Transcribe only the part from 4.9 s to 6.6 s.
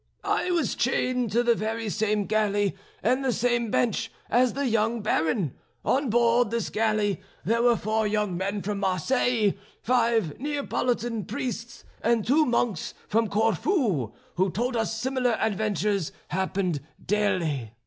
Baron. On board